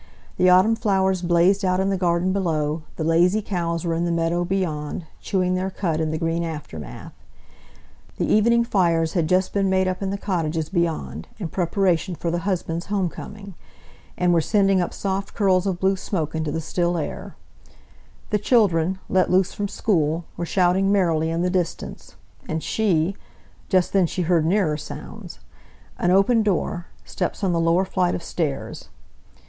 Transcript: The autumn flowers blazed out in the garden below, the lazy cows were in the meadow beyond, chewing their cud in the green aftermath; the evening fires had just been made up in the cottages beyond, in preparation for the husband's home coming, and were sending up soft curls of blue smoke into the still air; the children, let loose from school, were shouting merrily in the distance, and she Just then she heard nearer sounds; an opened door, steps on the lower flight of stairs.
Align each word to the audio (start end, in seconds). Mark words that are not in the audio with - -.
The 0.37 0.49
autumn 0.49 0.75
flowers 0.75 1.21
blazed 1.21 1.63
out 1.63 1.79
in 1.79 1.91
the 1.91 1.95
garden 1.95 2.33
below, 2.33 2.81
the 2.95 3.03
lazy 3.03 3.39
cows 3.39 3.85
were 3.85 3.93
in 3.93 4.03
the 4.05 4.11
meadow 4.11 4.43
beyond, 4.43 5.05
chewing 5.19 5.53
their 5.53 5.69
cud 5.69 6.01
in 6.01 6.09
the 6.09 6.17
green 6.17 6.43
aftermath; 6.43 7.13
the 8.17 8.25
evening 8.25 8.63
fires 8.63 9.13
had 9.13 9.29
just 9.29 9.53
been 9.53 9.69
made 9.69 9.87
up 9.87 10.01
in 10.01 10.09
the 10.09 10.17
cottages 10.17 10.69
beyond, 10.69 11.27
in 11.37 11.49
preparation 11.49 12.15
for 12.15 12.31
the 12.31 12.39
husband's 12.49 12.87
home 12.87 13.09
coming, 13.09 13.53
and 14.17 14.33
were 14.33 14.41
sending 14.41 14.81
up 14.81 14.91
soft 14.91 15.35
curls 15.35 15.67
of 15.67 15.79
blue 15.79 15.95
smoke 15.95 16.33
into 16.33 16.51
the 16.51 16.61
still 16.61 16.97
air; 16.97 17.35
the 18.31 18.39
children, 18.39 18.97
let 19.07 19.29
loose 19.29 19.53
from 19.53 19.67
school, 19.67 20.25
were 20.35 20.47
shouting 20.47 20.91
merrily 20.91 21.29
in 21.29 21.43
the 21.43 21.49
distance, 21.51 22.15
and 22.49 22.63
she 22.63 23.15
Just 23.69 23.93
then 23.93 24.07
she 24.07 24.23
heard 24.23 24.47
nearer 24.47 24.77
sounds; 24.77 25.37
an 25.99 26.09
opened 26.09 26.43
door, 26.43 26.87
steps 27.05 27.43
on 27.43 27.53
the 27.53 27.59
lower 27.59 27.85
flight 27.85 28.15
of 28.15 28.23
stairs. 28.23 28.89